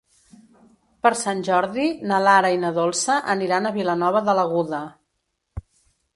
Per 1.07 1.11
Sant 1.19 1.43
Jordi 1.49 1.85
na 2.13 2.21
Lara 2.29 2.51
i 2.57 2.57
na 2.65 2.73
Dolça 2.79 3.19
aniran 3.35 3.69
a 3.69 3.75
Vilanova 3.77 4.25
de 4.31 4.37
l'Aguda. 4.41 4.83